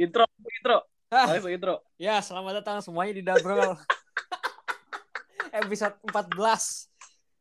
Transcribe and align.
Intro, 0.00 0.24
intro. 0.48 0.80
Ah, 1.12 1.28
Langsung 1.28 1.52
intro. 1.52 1.84
ya, 2.00 2.24
selamat 2.24 2.64
datang 2.64 2.80
semuanya 2.80 3.12
di 3.12 3.20
Dabrol. 3.20 3.76
Episode 5.60 6.00
14. 6.08 6.88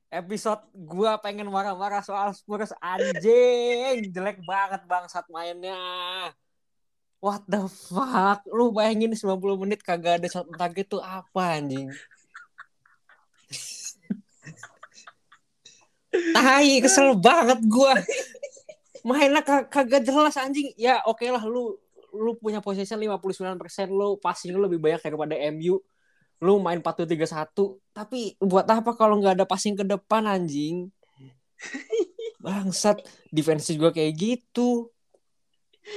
Episode 0.10 0.66
gua 0.76 1.22
pengen 1.22 1.48
marah-marah 1.48 2.04
soal 2.04 2.36
Spurs 2.36 2.76
anjing. 2.84 4.12
Jelek 4.12 4.44
banget 4.44 4.84
bangsat 4.90 5.24
mainnya. 5.32 5.80
What 7.24 7.48
the 7.48 7.64
fuck? 7.72 8.44
Lu 8.52 8.76
bayangin 8.76 9.16
90 9.16 9.40
menit 9.56 9.80
kagak 9.80 10.20
ada 10.20 10.28
shot 10.28 10.50
on 10.50 10.60
target 10.60 10.92
tuh 10.92 11.00
apa 11.00 11.64
anjing? 11.64 11.88
Tai, 16.36 16.68
kesel 16.84 17.16
banget 17.16 17.64
gua. 17.70 17.96
Mainnya 19.08 19.40
ka- 19.46 19.70
kagak 19.72 20.04
jelas 20.04 20.36
anjing. 20.36 20.76
Ya 20.76 21.00
oke 21.08 21.24
lah 21.24 21.46
lu 21.46 21.80
lu 22.14 22.38
punya 22.38 22.60
possession 22.64 22.98
59% 23.00 23.90
lu 23.90 24.18
passing 24.22 24.54
lu 24.56 24.66
lebih 24.66 24.80
banyak 24.82 25.02
daripada 25.02 25.36
MU. 25.54 25.82
Lu 26.40 26.56
main 26.64 26.80
4-2-3-1, 26.80 27.52
tapi 27.92 28.40
buat 28.40 28.64
apa 28.64 28.96
kalau 28.96 29.20
nggak 29.20 29.44
ada 29.44 29.44
passing 29.44 29.76
ke 29.76 29.84
depan 29.84 30.24
anjing? 30.24 30.88
Bangsat, 32.40 33.04
defense 33.28 33.76
juga 33.76 33.92
kayak 33.92 34.16
gitu. 34.16 34.88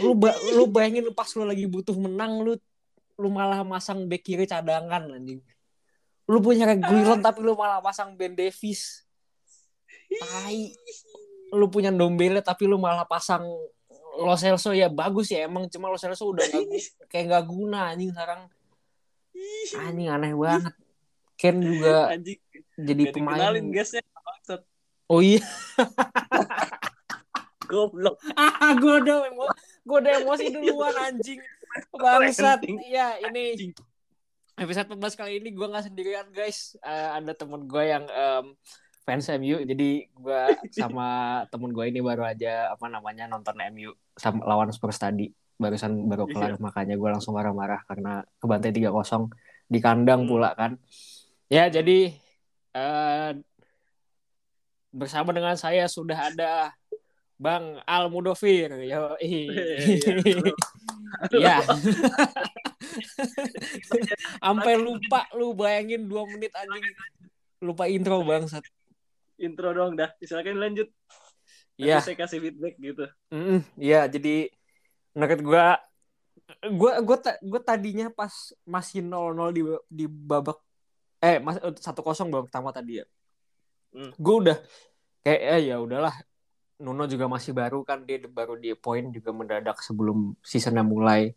Lu 0.02 0.18
ba 0.18 0.34
lu 0.58 0.66
bayangin 0.66 1.06
pas 1.14 1.30
lu 1.38 1.46
lagi 1.46 1.70
butuh 1.70 1.94
menang 1.94 2.42
lu 2.42 2.58
lu 3.22 3.28
malah 3.30 3.62
masang 3.62 4.10
back 4.10 4.26
kiri 4.26 4.50
cadangan 4.50 5.14
anjing. 5.14 5.38
Lu 6.26 6.42
punya 6.42 6.66
Reguilon 6.66 7.22
tapi 7.22 7.38
lu 7.38 7.54
malah 7.54 7.78
pasang 7.78 8.18
Ben 8.18 8.34
Davis. 8.34 9.06
Tai. 10.18 10.74
Lu 11.54 11.70
punya 11.70 11.94
Dombele 11.94 12.42
tapi 12.42 12.66
lu 12.66 12.82
malah 12.82 13.06
pasang 13.06 13.46
Lo 14.20 14.36
Celso 14.36 14.76
ya 14.76 14.92
bagus 14.92 15.32
ya 15.32 15.48
emang. 15.48 15.68
Cuma 15.72 15.88
Lo 15.88 15.96
Celso 15.96 16.28
udah 16.28 16.44
gak, 16.52 16.62
kayak 17.08 17.26
gak 17.32 17.44
guna 17.48 17.92
anjing 17.92 18.12
sekarang. 18.12 18.48
Anjing 19.80 20.08
aneh 20.12 20.32
banget. 20.36 20.74
Ken 21.40 21.56
juga 21.58 22.12
Anjing. 22.14 22.38
jadi 22.78 23.02
Gak 23.08 23.12
pemain. 23.16 23.34
dikenalin 23.36 23.66
guysnya. 23.72 24.02
Oh 25.10 25.20
iya. 25.20 25.42
Goblok. 27.72 28.20
ah 28.36 28.72
gue 28.76 28.94
udah 29.00 29.16
emo 29.32 29.48
gue 29.82 29.96
udah 30.04 30.12
emosi 30.22 30.44
duluan 30.52 30.94
anjing. 31.00 31.40
Bangsat. 31.96 32.68
ya 32.84 33.16
ini 33.24 33.72
episode 34.60 34.92
14 34.92 35.16
kali 35.16 35.32
ini 35.40 35.56
gue 35.56 35.66
nggak 35.66 35.88
sendirian 35.88 36.28
guys. 36.30 36.76
Eh, 36.84 37.08
ada 37.16 37.32
temen 37.32 37.64
gue 37.64 37.84
yang 37.88 38.04
em, 38.06 38.52
fans 39.02 39.26
MU 39.40 39.56
jadi 39.64 39.90
gue 40.06 40.42
sama 40.70 41.08
temen 41.52 41.72
gue 41.72 41.84
ini 41.88 42.00
baru 42.04 42.28
aja 42.28 42.70
apa 42.70 42.86
namanya 42.86 43.26
nonton 43.26 43.56
MU 43.72 43.90
sama 44.14 44.44
lawan 44.44 44.70
Spurs 44.70 44.96
tadi 44.96 45.26
barusan 45.56 46.06
baru 46.06 46.26
kelar 46.26 46.58
makanya 46.58 46.98
gue 46.98 47.08
langsung 47.08 47.32
marah-marah 47.32 47.80
karena 47.86 48.20
kebantai 48.36 48.74
3-0 48.74 49.30
di 49.66 49.78
kandang 49.78 50.26
Hmm. 50.26 50.30
pula 50.30 50.50
kan 50.52 50.76
ya 51.46 51.68
jadi 51.68 52.12
eh 52.72 53.30
bersama 54.90 55.30
dengan 55.32 55.56
saya 55.56 55.86
sudah 55.86 56.28
ada 56.28 56.72
Bang 57.36 57.80
Al 57.84 58.06
Mudofir 58.06 58.70
yo 58.84 59.16
Iya, 59.18 60.06
Iya. 61.32 61.56
Sampai 64.42 64.74
lupa 64.78 65.26
lu 65.34 65.52
bayangin 65.52 66.06
dua 66.06 66.26
menit 66.28 66.52
anjing. 66.54 66.84
Lupa 67.62 67.86
intro 67.86 68.22
bangsat. 68.22 68.62
Intro 69.38 69.70
dong 69.72 69.94
dah. 69.94 70.10
Silakan 70.22 70.58
lanjut. 70.58 70.88
Iya. 71.82 71.98
Saya 72.00 72.16
kasih 72.18 72.38
feedback 72.38 72.74
gitu. 72.78 73.04
Mm, 73.32 73.60
Iya, 73.76 74.00
jadi 74.06 74.34
menurut 75.12 75.40
gua 75.42 75.64
gua 77.02 77.16
ta- 77.18 77.40
gua 77.42 77.60
tadinya 77.60 78.06
pas 78.12 78.32
masih 78.64 79.00
0-0 79.02 79.50
di 79.52 79.62
di 79.88 80.04
babak 80.08 80.58
eh 81.22 81.38
mas 81.38 81.58
1-0 81.80 82.28
babak 82.30 82.44
pertama 82.50 82.70
tadi 82.74 83.02
ya. 83.02 83.06
Hmm. 83.92 84.10
Gua 84.16 84.34
udah 84.42 84.56
kayak 85.22 85.40
eh, 85.58 85.60
ya 85.72 85.76
udahlah 85.80 86.14
Nuno 86.82 87.06
juga 87.06 87.30
masih 87.30 87.54
baru 87.54 87.86
kan 87.86 88.02
dia 88.02 88.18
baru 88.26 88.58
di 88.58 88.74
poin 88.74 89.06
juga 89.14 89.30
mendadak 89.30 89.78
sebelum 89.86 90.34
seasonnya 90.42 90.82
mulai. 90.82 91.30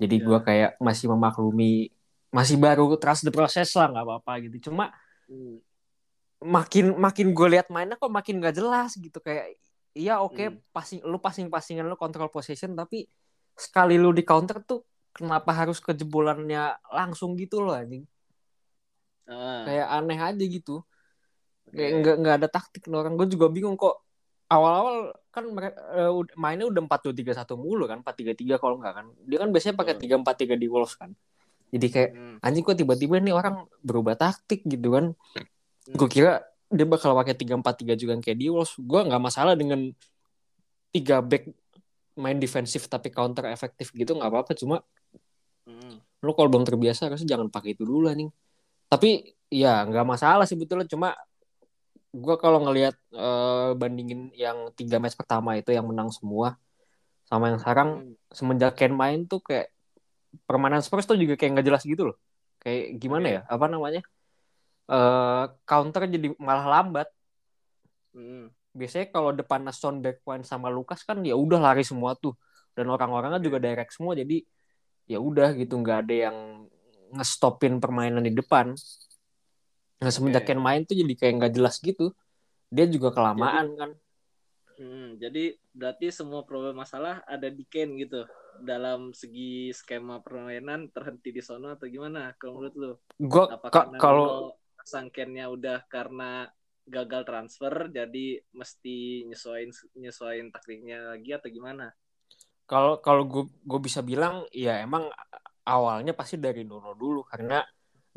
Jadi 0.00 0.16
Iya. 0.16 0.24
gua 0.24 0.38
kayak 0.40 0.70
masih 0.80 1.12
memaklumi 1.12 1.92
masih 2.30 2.56
baru 2.56 2.94
trust 2.96 3.26
the 3.26 3.32
process 3.34 3.74
lah 3.76 3.90
nggak 3.92 4.04
apa-apa 4.06 4.32
gitu. 4.48 4.70
Cuma 4.70 4.94
Hmm. 5.30 5.62
makin 6.40 6.96
makin 6.96 7.36
gue 7.36 7.48
lihat 7.52 7.68
mainnya 7.68 8.00
kok 8.00 8.08
makin 8.08 8.40
gak 8.40 8.56
jelas 8.56 8.96
gitu 8.96 9.20
kayak 9.20 9.60
iya 9.92 10.18
oke 10.18 10.38
Hmm. 10.38 10.58
passing 10.70 11.00
lu 11.02 11.18
passing 11.18 11.46
passingan 11.48 11.86
lu 11.86 11.96
kontrol 11.96 12.30
possession 12.30 12.72
tapi 12.72 13.04
sekali 13.54 13.98
lu 13.98 14.10
di 14.10 14.22
counter 14.22 14.62
tuh 14.62 14.80
kenapa 15.10 15.50
harus 15.52 15.82
kejebolannya 15.82 16.78
langsung 16.88 17.34
gitu 17.34 17.60
loh 17.60 17.74
anjing? 17.74 18.06
Ah, 19.26 19.62
kayak 19.66 19.86
aneh 19.90 20.18
aja 20.18 20.44
gitu. 20.44 20.82
Kayak 21.70 21.90
nggak 22.02 22.16
nggak 22.18 22.34
ada 22.42 22.48
taktik 22.50 22.82
orang. 22.90 23.14
Gue 23.14 23.30
juga 23.30 23.46
bingung 23.46 23.74
kok. 23.74 24.02
Awal-awal 24.50 25.14
kan 25.30 25.46
mereka 25.46 25.78
eh, 25.94 26.10
mainnya 26.34 26.66
udah 26.66 26.82
empat 26.82 27.06
dua 27.06 27.14
tiga 27.14 27.30
satu 27.30 27.54
mulu 27.54 27.86
kan 27.86 28.02
empat 28.02 28.14
tiga 28.18 28.34
tiga 28.34 28.58
kalau 28.58 28.82
nggak 28.82 28.94
kan. 28.94 29.06
Dia 29.26 29.38
kan 29.38 29.48
biasanya 29.50 29.78
pakai 29.78 29.94
tiga 29.94 30.18
empat 30.18 30.34
tiga 30.34 30.58
di 30.58 30.66
Wolves 30.66 30.98
kan. 30.98 31.14
Jadi 31.70 31.86
kayak 31.86 32.10
Hmm. 32.10 32.36
anjing 32.42 32.66
kok 32.66 32.74
tiba-tiba 32.74 33.22
nih 33.22 33.30
orang 33.30 33.66
berubah 33.82 34.18
taktik 34.18 34.66
gitu 34.66 34.90
kan. 34.90 35.14
Hmm. 35.80 35.96
gue 35.96 36.08
kira 36.08 36.42
dia 36.70 36.86
bakal 36.86 37.12
pakai 37.18 37.34
tiga 37.34 37.58
empat 37.58 37.82
tiga 37.82 37.98
juga 37.98 38.14
yang 38.14 38.22
kayak 38.22 38.38
di 38.38 38.46
Wolves. 38.46 38.78
Gue 38.78 39.00
nggak 39.02 39.22
masalah 39.22 39.58
dengan 39.58 39.90
tiga 40.90 41.18
back 41.22 41.50
main 42.18 42.38
defensif 42.38 42.86
tapi 42.86 43.10
counter 43.10 43.50
efektif 43.50 43.90
gitu 43.90 44.14
nggak 44.14 44.30
apa-apa. 44.30 44.52
Cuma 44.54 44.78
Hmm. 45.68 46.00
lu 46.24 46.32
kalau 46.34 46.48
belum 46.50 46.66
terbiasa 46.66 47.06
harusnya 47.06 47.36
jangan 47.36 47.46
pakai 47.52 47.76
itu 47.78 47.84
dulu 47.86 48.10
nih 48.10 48.32
tapi 48.90 49.22
ya 49.52 49.84
nggak 49.86 50.06
masalah 50.08 50.48
sebetulnya. 50.48 50.88
Cuma 50.88 51.14
gue 52.10 52.36
kalau 52.42 52.58
ngelihat 52.66 52.96
eh, 53.14 53.70
bandingin 53.78 54.34
yang 54.34 54.74
tiga 54.74 54.98
match 54.98 55.14
pertama 55.14 55.54
itu 55.54 55.70
yang 55.70 55.86
menang 55.86 56.10
semua 56.10 56.58
sama 57.28 57.54
yang 57.54 57.58
sekarang 57.62 57.88
Hmm. 58.02 58.14
semenjak 58.34 58.74
Ken 58.74 58.90
main 58.90 59.22
tuh 59.26 59.38
kayak 59.38 59.70
permainan 60.46 60.82
Spurs 60.82 61.06
tuh 61.06 61.14
juga 61.14 61.34
kayak 61.38 61.58
nggak 61.58 61.66
jelas 61.66 61.82
gitu 61.86 62.10
loh. 62.10 62.16
Kayak 62.58 62.98
gimana 62.98 63.26
Oke. 63.26 63.34
ya? 63.38 63.40
Apa 63.46 63.66
namanya 63.70 64.02
eh 64.90 65.42
counter 65.68 66.02
jadi 66.10 66.26
malah 66.38 66.66
lambat 66.66 67.08
Hmm. 68.10 68.50
biasanya 68.74 69.06
kalau 69.14 69.30
depan 69.34 69.62
Son 69.70 70.02
Backpoint 70.02 70.42
sama 70.46 70.66
Lukas 70.70 71.02
kan 71.06 71.22
ya 71.22 71.34
udah 71.34 71.58
lari 71.62 71.82
semua 71.86 72.14
tuh 72.18 72.34
dan 72.74 72.86
orang-orangnya 72.90 73.38
juga 73.42 73.58
direct 73.62 73.94
semua 73.94 74.14
jadi 74.18 74.42
ya 75.10 75.18
udah 75.18 75.54
gitu 75.58 75.74
nggak 75.78 75.98
ada 76.06 76.14
yang 76.30 76.36
ngestopin 77.14 77.82
permainan 77.82 78.22
di 78.22 78.34
depan 78.34 78.74
nah 80.00 80.10
semenjak. 80.10 80.46
Ken 80.46 80.58
main 80.58 80.82
tuh 80.86 80.94
jadi 80.98 81.12
kayak 81.18 81.32
nggak 81.38 81.52
jelas 81.54 81.76
gitu 81.82 82.14
dia 82.70 82.86
juga 82.86 83.10
kelamaan 83.14 83.74
kan 83.78 83.90
Hmm, 84.80 85.20
jadi 85.20 85.60
berarti 85.76 86.08
semua 86.08 86.40
problem 86.40 86.80
masalah 86.80 87.20
ada 87.28 87.52
di 87.52 87.68
Ken 87.68 88.00
gitu. 88.00 88.24
Dalam 88.64 89.12
segi 89.12 89.68
skema 89.76 90.24
permainan 90.24 90.88
terhenti 90.88 91.36
di 91.36 91.44
sono 91.44 91.68
atau 91.68 91.84
gimana? 91.84 92.32
Kalau 92.40 92.56
menurut 92.56 92.74
lu? 92.80 92.92
Apakah 93.52 93.92
kalau 94.00 94.56
pasang 94.80 95.08
Kennya 95.14 95.46
udah 95.56 95.78
karena 95.94 96.48
gagal 96.96 97.22
transfer 97.28 97.74
jadi 97.98 98.26
mesti 98.58 98.96
nyesuaiin 99.30 99.72
nyesuaiin 100.02 100.48
taktiknya 100.54 100.96
lagi 101.14 101.30
atau 101.38 101.48
gimana? 101.56 101.86
kalau 102.70 102.92
kalau 103.06 103.22
gue 103.32 103.42
gue 103.70 103.80
bisa 103.86 104.00
bilang 104.10 104.34
ya 104.54 104.70
emang 104.86 105.04
awalnya 105.66 106.12
pasti 106.20 106.36
dari 106.46 106.60
Nuno 106.68 106.90
dulu 107.02 107.20
karena 107.26 107.54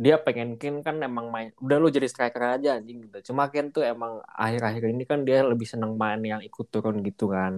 dia 0.04 0.16
pengen 0.26 0.50
Ken 0.62 0.76
kan 0.86 0.96
emang 1.10 1.28
main 1.34 1.48
udah 1.64 1.78
lu 1.82 1.88
jadi 1.96 2.08
striker 2.10 2.44
aja 2.58 2.70
anjing 2.78 2.98
gitu 3.06 3.18
cuma 3.34 3.44
Ken 3.54 3.68
tuh 3.76 3.84
emang 3.86 4.22
akhir-akhir 4.44 4.84
ini 4.94 5.04
kan 5.12 5.20
dia 5.28 5.38
lebih 5.46 5.68
seneng 5.70 5.94
main 6.02 6.22
yang 6.32 6.42
ikut 6.48 6.66
turun 6.74 6.98
gitu 7.08 7.24
kan 7.36 7.54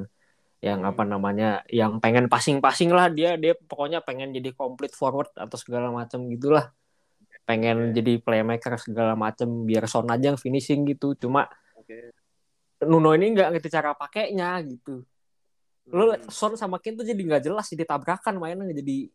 yang 0.67 0.81
Hmm. 0.83 0.89
apa 0.91 1.03
namanya 1.13 1.45
yang 1.79 1.93
pengen 2.03 2.25
passing-passing 2.33 2.89
lah 2.97 3.07
dia 3.17 3.29
dia 3.43 3.53
pokoknya 3.69 3.99
pengen 4.07 4.29
jadi 4.37 4.49
complete 4.55 4.95
forward 4.99 5.29
atau 5.43 5.57
segala 5.63 5.87
macam 5.99 6.19
gitulah 6.33 6.65
pengen 7.45 7.93
Oke. 7.93 8.01
jadi 8.01 8.13
playmaker 8.19 8.73
segala 8.81 9.13
macam 9.13 9.63
biar 9.63 9.85
Son 9.85 10.09
aja 10.09 10.33
yang 10.33 10.39
finishing 10.41 10.83
gitu 10.89 11.13
cuma 11.15 11.45
Oke. 11.77 12.11
Nuno 12.83 13.13
ini 13.13 13.31
nggak 13.31 13.55
ngerti 13.55 13.69
cara 13.69 13.93
pakainya 13.93 14.57
gitu 14.65 15.05
lu 15.85 16.09
Hmm. 16.09 16.25
Son 16.33 16.57
sama 16.57 16.81
Kane 16.81 16.97
tuh 16.97 17.05
jadi 17.05 17.21
nggak 17.21 17.45
jelas 17.45 17.69
jadi 17.69 17.85
tabrakan 17.85 18.41
mainnya 18.41 18.73
jadi 18.73 19.05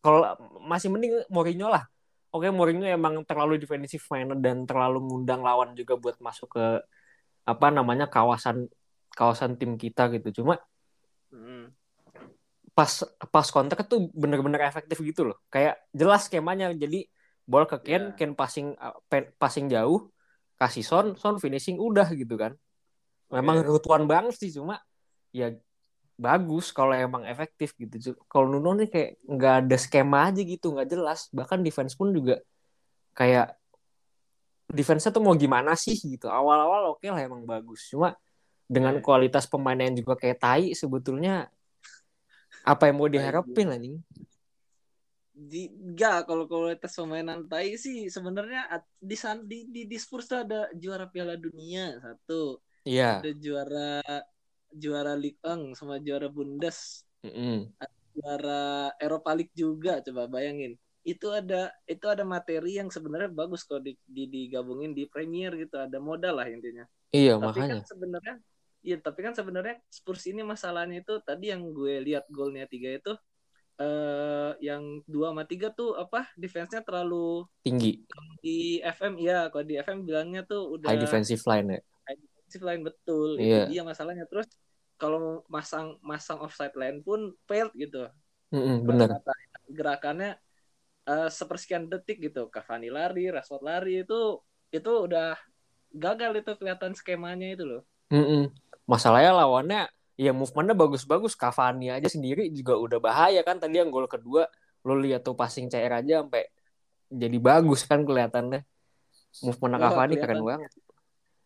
kalau 0.00 0.32
masih 0.64 0.88
mending 0.88 1.28
Mourinho 1.28 1.68
lah 1.68 1.84
oke 2.32 2.48
Mourinho 2.48 2.88
emang 2.88 3.20
terlalu 3.28 3.60
defensif 3.60 4.08
mainnya 4.08 4.32
dan 4.32 4.64
terlalu 4.64 5.04
ngundang 5.04 5.44
lawan 5.44 5.76
juga 5.76 6.00
buat 6.00 6.16
masuk 6.24 6.56
ke 6.56 6.66
apa 7.44 7.66
namanya 7.68 8.08
kawasan 8.08 8.72
kawasan 9.12 9.60
tim 9.60 9.76
kita 9.76 10.08
gitu 10.16 10.40
cuma 10.40 10.56
Hmm. 11.28 11.68
pas 12.78 13.04
pas 13.28 13.46
kontak 13.50 13.84
tuh 13.90 14.08
bener-bener 14.14 14.64
efektif 14.64 15.02
gitu 15.02 15.26
loh 15.28 15.38
kayak 15.50 15.82
jelas 15.92 16.30
skemanya 16.30 16.70
jadi 16.72 17.10
bola 17.44 17.68
ke 17.68 17.78
Ken 17.84 18.12
Ya. 18.12 18.16
Ken 18.16 18.32
passing 18.32 18.72
uh, 18.80 18.96
passing 19.36 19.68
jauh 19.68 20.08
kasih 20.56 20.84
Son 20.84 21.06
Son 21.20 21.36
finishing 21.36 21.76
udah 21.76 22.08
gitu 22.12 22.36
kan 22.40 22.56
memang 23.32 23.60
Oke. 23.60 23.68
kebutuhan 23.68 24.04
banget 24.08 24.34
sih 24.38 24.50
cuma 24.54 24.80
ya 25.34 25.52
bagus 26.14 26.70
kalau 26.70 26.94
emang 26.94 27.26
efektif 27.26 27.74
gitu. 27.74 28.14
Kalau 28.30 28.46
Nuno 28.46 28.78
nih 28.78 28.86
kayak 28.86 29.10
nggak 29.26 29.54
ada 29.66 29.76
skema 29.76 30.30
aja 30.30 30.46
gitu, 30.46 30.70
nggak 30.70 30.86
jelas. 30.86 31.26
Bahkan 31.34 31.66
defense 31.66 31.98
pun 31.98 32.14
juga 32.14 32.38
kayak 33.18 33.58
defense-nya 34.70 35.10
tuh 35.10 35.22
mau 35.22 35.34
gimana 35.34 35.74
sih 35.74 35.98
gitu. 35.98 36.30
Awal-awal 36.30 36.94
oke 36.94 37.06
lah 37.10 37.18
emang 37.18 37.42
bagus. 37.42 37.90
Cuma 37.90 38.14
dengan 38.70 38.98
Iya. 38.98 39.02
kualitas 39.02 39.44
pemain 39.50 39.76
yang 39.76 39.98
juga 39.98 40.14
kayak 40.14 40.38
tai 40.38 40.70
sebetulnya 40.72 41.50
apa 42.62 42.88
yang 42.88 42.96
mau 42.96 43.10
diharapin 43.10 43.74
nih? 43.74 43.98
Di 45.34 45.66
enggak 45.66 46.30
kalau 46.30 46.44
kualitas 46.46 46.94
pemainan 46.94 47.40
Tai 47.50 47.68
sih 47.84 48.06
sebenarnya 48.06 48.60
di 49.02 49.16
di 49.50 49.56
di, 49.74 49.80
di 49.90 49.96
Spurs 49.98 50.26
tuh 50.30 50.38
ada 50.46 50.70
juara 50.82 51.06
Piala 51.12 51.34
Dunia 51.34 51.98
satu, 52.04 52.62
Iya. 52.84 53.20
ada 53.20 53.28
juara 53.44 53.80
juara 54.82 55.12
Ligue 55.22 55.40
1 55.42 55.74
sama 55.78 55.94
juara 56.06 56.28
Bundes, 56.36 56.78
Mm-mm. 57.24 57.72
juara 58.14 58.90
Eropa 59.02 59.30
League 59.36 59.54
juga 59.54 59.98
coba 60.06 60.22
bayangin. 60.30 60.72
Itu 61.04 61.26
ada 61.34 61.68
itu 61.84 62.06
ada 62.08 62.24
materi 62.24 62.80
yang 62.80 62.88
sebenarnya 62.88 63.30
bagus 63.34 63.60
kalau 63.68 63.82
di, 63.84 63.92
di- 64.08 64.30
digabungin 64.30 64.92
di 64.96 65.04
Premier 65.10 65.50
gitu, 65.60 65.76
ada 65.76 65.98
modal 66.00 66.40
lah 66.40 66.46
intinya. 66.48 66.84
Iya 67.14 67.32
Tapi 67.38 67.60
makanya. 67.60 67.74
kan 67.76 67.80
sebenarnya 67.86 68.36
Iya, 68.84 68.96
tapi 69.00 69.20
kan 69.26 69.32
sebenarnya 69.32 69.82
Spurs 69.90 70.24
ini 70.30 70.46
masalahnya 70.46 71.02
itu 71.02 71.16
tadi 71.24 71.48
yang 71.52 71.72
gue 71.72 72.04
lihat 72.06 72.24
golnya 72.28 72.64
tiga 72.68 72.92
itu 72.92 73.12
eh 73.74 74.50
yang 74.62 75.02
dua 75.10 75.34
sama 75.34 75.42
tiga 75.50 75.74
tuh 75.74 75.98
apa 75.98 76.30
defense-nya 76.38 76.86
terlalu 76.86 77.42
Tinggi. 77.66 78.06
di 78.38 78.78
FM 78.78 79.18
ya 79.18 79.50
kalau 79.50 79.64
di 79.66 79.74
FM 79.82 80.06
bilangnya 80.06 80.46
tuh 80.46 80.78
udah 80.78 80.94
High 80.94 81.02
defensive 81.02 81.42
line 81.42 81.66
ya. 81.74 81.80
defensive 82.06 82.64
line 82.64 82.82
betul 82.86 83.28
Iya. 83.40 83.66
itu 83.66 83.74
dia 83.74 83.82
masalahnya 83.82 84.30
terus 84.30 84.46
kalau 84.94 85.42
masang 85.50 85.98
masang 86.06 86.38
offside 86.38 86.76
line 86.78 87.02
pun 87.02 87.34
failed 87.50 87.74
gitu 87.74 88.06
Mm-mm, 88.54 88.86
bener. 88.86 89.10
Rata-rata 89.10 89.34
gerakannya 89.66 90.30
eh, 91.10 91.28
sepersekian 91.34 91.90
detik 91.90 92.22
gitu 92.22 92.46
Cavani 92.54 92.94
lari 92.94 93.26
Rashford 93.34 93.64
lari 93.66 94.06
itu 94.06 94.38
itu 94.70 94.90
udah 94.90 95.34
gagal 95.90 96.30
itu 96.46 96.50
kelihatan 96.54 96.94
skemanya 96.94 97.58
itu 97.58 97.66
loh 97.66 97.82
Mm-mm. 98.14 98.54
Masalahnya 98.86 99.34
lawannya 99.34 99.82
ya 100.14 100.30
movementnya 100.30 100.74
bagus-bagus. 100.74 101.34
Cavani 101.34 101.90
aja 101.90 102.06
sendiri 102.06 102.50
juga 102.50 102.74
udah 102.78 102.98
bahaya 102.98 103.40
kan. 103.42 103.58
Tadi 103.58 103.78
yang 103.78 103.90
gol 103.90 104.06
kedua 104.06 104.46
lo 104.84 104.94
lihat 105.00 105.24
tuh 105.24 105.32
passing 105.32 105.66
CR 105.68 106.04
aja 106.04 106.22
sampai 106.22 106.44
jadi 107.08 107.36
bagus 107.38 107.84
kan 107.84 108.02
kelihatannya. 108.02 108.62
Movement 109.42 109.74
Wah, 109.74 109.80
Cavani 109.90 110.14
keren 110.14 110.40
banget. 110.42 110.70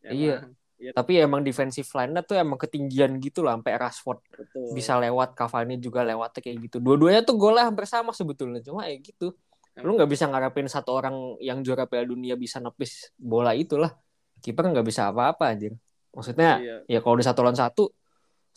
Emang, 0.04 0.14
Iya. 0.14 0.36
iya, 0.78 0.92
Tapi 0.94 1.18
emang 1.18 1.42
defensive 1.42 1.88
line-nya 1.90 2.22
tuh 2.22 2.38
emang 2.38 2.54
ketinggian 2.54 3.18
gitu 3.18 3.42
lah 3.42 3.58
sampai 3.58 3.74
Rashford 3.74 4.22
betul 4.30 4.72
bisa 4.78 4.94
lewat 4.94 5.34
Cavani 5.34 5.74
juga 5.80 6.06
lewatnya 6.06 6.38
kayak 6.38 6.56
gitu. 6.70 6.76
Dua-duanya 6.78 7.26
tuh 7.26 7.34
golnya 7.34 7.66
hampir 7.66 7.84
sama 7.88 8.14
sebetulnya. 8.14 8.62
Cuma 8.62 8.86
ya 8.86 8.94
gitu. 9.00 9.34
Lu 9.78 9.94
nggak 9.94 10.10
bisa 10.10 10.26
ngarepin 10.26 10.66
satu 10.66 10.90
orang 10.94 11.38
yang 11.38 11.62
juara 11.62 11.86
Piala 11.86 12.06
Dunia 12.10 12.34
bisa 12.34 12.58
nepis 12.58 13.10
bola 13.14 13.54
itulah. 13.54 13.94
Kiper 14.38 14.70
nggak 14.70 14.86
bisa 14.86 15.10
apa-apa 15.10 15.54
anjir. 15.54 15.74
Maksudnya 16.14 16.58
Iya. 16.58 16.76
ya 16.86 16.98
kalau 17.02 17.16
di 17.18 17.24
satu 17.26 17.40
lawan 17.46 17.58
satu 17.58 17.90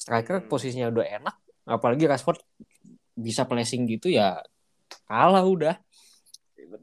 striker 0.02 0.42
Hmm. 0.42 0.50
posisinya 0.50 0.90
udah 0.90 1.06
enak 1.22 1.36
apalagi 1.70 2.10
Rashford 2.10 2.42
bisa 3.14 3.46
placing 3.46 3.86
gitu 3.86 4.10
ya 4.10 4.42
kalah 5.06 5.46
udah 5.46 5.78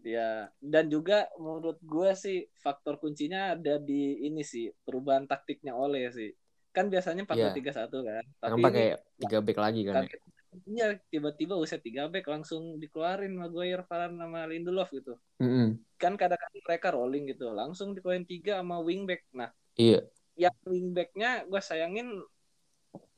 ya 0.07 0.47
dan 0.63 0.87
juga 0.87 1.27
menurut 1.37 1.83
gue 1.83 2.11
sih 2.15 2.47
faktor 2.63 3.03
kuncinya 3.03 3.59
ada 3.59 3.83
di 3.83 4.23
ini 4.25 4.47
sih 4.47 4.71
perubahan 4.87 5.27
taktiknya 5.27 5.75
oleh 5.75 6.09
sih 6.15 6.31
kan 6.71 6.87
biasanya 6.87 7.27
4-3-1 7.27 7.91
kan 7.91 8.25
tapi 8.39 8.51
Kenapa 8.55 8.69
ini 8.71 8.77
kayak 8.79 8.99
tiga 9.19 9.39
back 9.43 9.59
lagi 9.59 9.81
kan 9.83 9.95
ya? 10.07 10.19
Iya, 10.65 10.97
tiba-tiba 11.13 11.61
usia 11.61 11.77
tiga 11.77 12.09
back 12.09 12.25
langsung 12.25 12.81
dikeluarin 12.81 13.37
Maguire, 13.37 13.85
Varane 13.85 14.17
sama 14.17 14.49
Lindelof 14.49 14.89
gitu. 14.97 15.21
Mm-mm. 15.45 15.77
Kan 16.01 16.17
kadang-kadang 16.17 16.65
mereka 16.65 16.89
rolling 16.97 17.29
gitu, 17.29 17.53
langsung 17.53 17.93
dikeluarin 17.93 18.25
tiga 18.25 18.65
sama 18.65 18.81
wingback. 18.81 19.29
Nah, 19.37 19.53
iya 19.77 20.09
yang 20.39 20.55
wingbacknya 20.63 21.51
gue 21.51 21.61
sayangin 21.61 22.15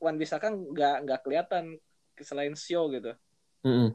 Wan 0.01 0.17
Bisaka 0.17 0.49
nggak 0.49 0.95
nggak 1.05 1.19
kelihatan 1.21 1.77
selain 2.17 2.57
show 2.57 2.89
gitu, 2.89 3.13
Mm-mm. 3.61 3.93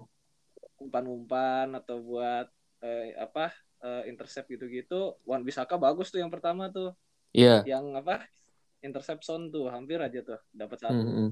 umpan-umpan 0.78 1.74
atau 1.74 1.98
buat 1.98 2.46
eh, 2.80 3.18
apa 3.18 3.50
eh, 3.82 4.06
intercept 4.06 4.46
gitu-gitu. 4.46 5.18
Wan 5.26 5.42
Bisaka 5.42 5.74
bagus 5.74 6.14
tuh 6.14 6.22
yang 6.22 6.30
pertama 6.30 6.70
tuh, 6.70 6.94
iya 7.34 7.66
yang 7.66 7.90
apa 7.98 8.22
interception 8.86 9.50
tuh 9.50 9.66
hampir 9.66 9.98
aja 9.98 10.22
tuh 10.22 10.38
dapat 10.54 10.78
satu. 10.78 10.94
Mm-mm. 10.94 11.30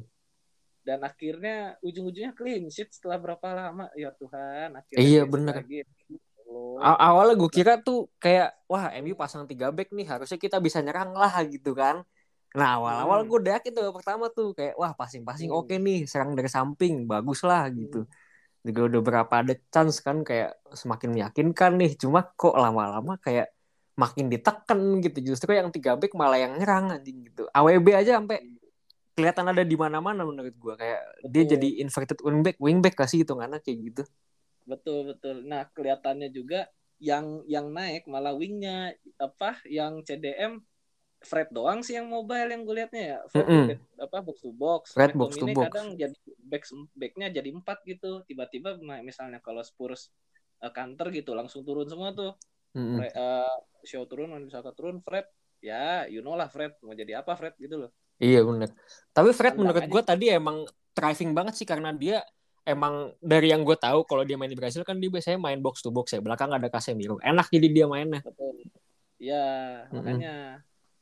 dan 0.84 1.00
akhirnya 1.00 1.80
ujung-ujungnya 1.80 2.36
clean 2.36 2.68
sheet 2.68 2.92
setelah 2.92 3.16
berapa 3.16 3.46
lama 3.56 3.88
ya 3.96 4.12
Tuhan 4.12 4.76
akhirnya 4.76 5.00
Iya, 5.00 5.22
lagi. 5.24 5.80
Oh, 6.44 6.76
awalnya 6.76 7.40
gue 7.40 7.48
kira 7.48 7.80
tuh 7.80 8.12
kayak 8.20 8.52
wah 8.68 8.92
MU 9.00 9.16
pasang 9.16 9.48
tiga 9.48 9.72
back 9.72 9.96
nih 9.96 10.04
harusnya 10.04 10.36
kita 10.36 10.60
bisa 10.60 10.84
nyerang 10.84 11.16
lah 11.16 11.32
gitu 11.48 11.72
kan 11.72 12.04
nah 12.54 12.78
awal-awal 12.78 13.20
Hmm. 13.20 13.28
gue 13.28 13.38
udah 13.42 13.52
yakin 13.58 13.72
tuh 13.74 13.90
pertama 13.90 14.30
tuh 14.30 14.54
kayak 14.54 14.78
wah 14.78 14.94
passing-passing 14.94 15.50
Hmm. 15.50 15.58
oke 15.60 15.74
nih 15.74 16.06
serang 16.06 16.38
dari 16.38 16.46
samping 16.46 17.04
bagus 17.04 17.42
lah 17.42 17.66
gitu. 17.68 18.06
Juga 18.64 18.80
udah 18.88 19.00
berapa 19.02 19.34
ada 19.34 19.54
chance 19.68 19.98
kan 20.00 20.22
kayak 20.22 20.54
semakin 20.72 21.10
meyakinkan 21.12 21.74
nih 21.76 21.98
cuma 21.98 22.22
kok 22.24 22.54
lama-lama 22.54 23.18
kayak 23.18 23.50
makin 23.94 24.30
ditekan 24.30 25.02
gitu. 25.02 25.34
Justru 25.34 25.52
yang 25.52 25.68
tiga 25.68 25.98
back 25.98 26.14
malah 26.14 26.38
yang 26.38 26.54
nyerang 26.56 26.94
anjing 26.94 27.26
gitu. 27.26 27.44
AWB 27.50 27.86
aja 27.92 28.22
sampai 28.22 28.40
kelihatan 29.14 29.46
ada 29.46 29.62
di 29.62 29.76
mana-mana 29.78 30.22
menurut 30.22 30.54
gue 30.54 30.74
kayak 30.74 31.00
dia 31.26 31.42
Betul. 31.46 31.52
jadi 31.54 31.68
inverted 31.82 32.18
wingback 32.22 32.56
wingback 32.58 32.94
kasih 32.94 33.22
hitungannya 33.22 33.58
kayak 33.62 33.78
gitu. 33.90 34.02
Betul 34.64 35.10
betul. 35.10 35.42
Nah 35.44 35.66
kelihatannya 35.70 36.30
juga 36.30 36.66
yang 36.98 37.42
yang 37.44 37.68
naik 37.68 38.06
malah 38.06 38.32
wingnya 38.32 38.94
apa 39.18 39.58
yang 39.66 40.00
CDM 40.02 40.62
Fred 41.24 41.48
doang 41.50 41.80
sih 41.80 41.96
yang 41.96 42.06
mobile 42.06 42.48
yang 42.48 42.62
gue 42.62 42.74
liatnya 42.76 43.02
ya 43.02 43.18
Fred 43.28 43.46
Mm-mm. 43.48 43.64
back- 43.72 43.86
apa 44.04 44.18
box 44.22 44.38
to 44.44 44.50
box 44.52 44.82
Fred 44.92 45.12
box 45.12 45.30
to 45.36 45.46
box. 45.50 45.64
kadang 45.72 45.88
jadi 45.96 46.16
back 46.44 46.62
backnya 46.94 47.26
jadi 47.32 47.48
empat 47.50 47.78
gitu 47.84 48.22
tiba-tiba 48.24 48.76
misalnya 49.02 49.40
kalau 49.40 49.64
Spurs 49.64 50.12
eh, 50.60 50.72
counter 50.72 51.08
gitu 51.10 51.32
langsung 51.32 51.64
turun 51.64 51.88
semua 51.88 52.12
tuh 52.12 52.32
Mm-mm. 52.76 53.00
Fre- 53.02 53.14
eh, 53.14 53.56
show 53.82 54.04
turun 54.04 54.32
bisa 54.44 54.62
turun 54.72 55.00
Fred 55.00 55.26
ya 55.58 56.04
you 56.06 56.20
know 56.20 56.36
lah 56.36 56.46
Fred 56.48 56.76
mau 56.80 56.92
jadi 56.92 57.24
apa 57.24 57.34
Fred 57.34 57.56
gitu 57.56 57.88
loh 57.88 57.90
Iya 58.22 58.46
bener. 58.46 58.70
Tapi 59.10 59.34
Fred 59.34 59.58
Tendang 59.58 59.74
menurut 59.74 59.84
gue 59.90 60.02
tadi 60.06 60.30
emang 60.30 60.62
thriving 60.94 61.34
banget 61.34 61.58
sih 61.58 61.66
karena 61.66 61.90
dia 61.90 62.22
emang 62.62 63.10
dari 63.18 63.50
yang 63.50 63.66
gue 63.66 63.74
tahu 63.74 64.06
kalau 64.06 64.22
dia 64.22 64.38
main 64.38 64.46
di 64.46 64.54
Brasil 64.54 64.86
kan 64.86 65.02
dia 65.02 65.10
biasanya 65.10 65.34
main 65.34 65.58
box 65.58 65.82
to 65.82 65.90
box 65.90 66.14
ya. 66.14 66.22
Belakang 66.22 66.54
ada 66.54 66.70
Casemiro. 66.70 67.18
Enak 67.18 67.50
jadi 67.50 67.66
dia 67.74 67.86
mainnya. 67.90 68.22
betul 68.22 68.62
ya 69.18 69.46
Mm-mm. 69.88 69.94
makanya 69.98 70.34